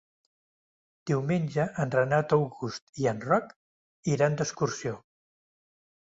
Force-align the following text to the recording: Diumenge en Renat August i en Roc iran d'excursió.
Diumenge 1.09 1.65
en 1.83 1.91
Renat 1.95 2.33
August 2.37 2.89
i 3.03 3.05
en 3.11 3.21
Roc 3.25 3.51
iran 4.13 4.39
d'excursió. 4.39 4.95